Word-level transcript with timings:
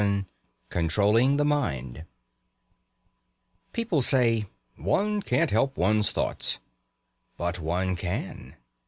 VII 0.01 0.25
CONTROLLING 0.71 1.37
THE 1.37 1.45
MIND 1.45 2.05
People 3.71 4.01
say: 4.01 4.47
"One 4.75 5.21
can't 5.21 5.51
help 5.51 5.77
one's 5.77 6.09
thoughts." 6.09 6.57
But 7.37 7.59
one 7.59 7.95
can. 7.95 8.55